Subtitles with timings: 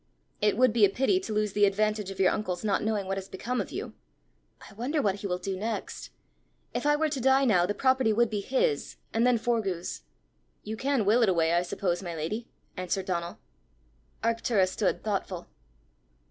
[0.41, 3.19] "It would be a pity to lose the advantage of your uncle's not knowing what
[3.19, 3.93] has become of you."
[4.67, 6.09] "I wonder what he will do next!
[6.73, 10.01] If I were to die now, the property would be his, and then Forgue's!"
[10.63, 13.37] "You can will it away, I suppose, my lady!" answered Donal.
[14.23, 15.45] Arctura stood thoughtful.